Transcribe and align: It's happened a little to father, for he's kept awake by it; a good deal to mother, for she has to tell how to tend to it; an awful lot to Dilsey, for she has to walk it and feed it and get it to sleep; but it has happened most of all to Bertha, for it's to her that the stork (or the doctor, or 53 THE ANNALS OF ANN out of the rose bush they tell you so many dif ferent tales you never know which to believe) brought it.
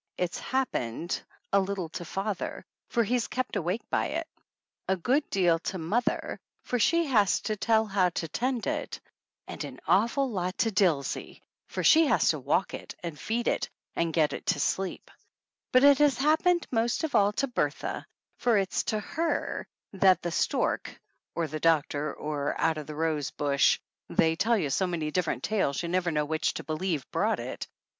It's 0.17 0.39
happened 0.39 1.21
a 1.53 1.59
little 1.59 1.89
to 1.89 2.05
father, 2.05 2.65
for 2.89 3.03
he's 3.03 3.27
kept 3.27 3.55
awake 3.55 3.87
by 3.91 4.07
it; 4.07 4.25
a 4.87 4.95
good 4.97 5.29
deal 5.29 5.59
to 5.59 5.77
mother, 5.77 6.39
for 6.63 6.79
she 6.79 7.05
has 7.05 7.39
to 7.41 7.55
tell 7.55 7.85
how 7.85 8.09
to 8.09 8.27
tend 8.27 8.63
to 8.63 8.71
it; 8.71 8.99
an 9.47 9.79
awful 9.87 10.27
lot 10.27 10.57
to 10.57 10.71
Dilsey, 10.71 11.43
for 11.67 11.83
she 11.83 12.07
has 12.07 12.29
to 12.29 12.39
walk 12.39 12.73
it 12.73 12.95
and 13.03 13.19
feed 13.19 13.47
it 13.47 13.69
and 13.95 14.11
get 14.11 14.33
it 14.33 14.47
to 14.47 14.59
sleep; 14.59 15.11
but 15.71 15.83
it 15.83 15.99
has 15.99 16.17
happened 16.17 16.65
most 16.71 17.03
of 17.03 17.13
all 17.13 17.31
to 17.33 17.45
Bertha, 17.45 18.07
for 18.39 18.57
it's 18.57 18.81
to 18.85 18.99
her 18.99 19.67
that 19.93 20.23
the 20.23 20.31
stork 20.31 20.99
(or 21.35 21.45
the 21.45 21.59
doctor, 21.59 22.11
or 22.11 22.13
53 22.13 22.27
THE 22.27 22.31
ANNALS 22.31 22.47
OF 22.47 22.59
ANN 22.65 22.69
out 22.71 22.77
of 22.79 22.87
the 22.87 22.95
rose 22.95 23.29
bush 23.29 23.79
they 24.09 24.35
tell 24.35 24.57
you 24.57 24.71
so 24.71 24.87
many 24.87 25.11
dif 25.11 25.27
ferent 25.27 25.43
tales 25.43 25.83
you 25.83 25.89
never 25.89 26.09
know 26.09 26.25
which 26.25 26.55
to 26.55 26.63
believe) 26.63 27.05
brought 27.11 27.39
it. 27.39 27.67